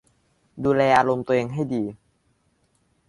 [0.63, 1.83] ดูแลอารมณ์ตัวเองให้ดี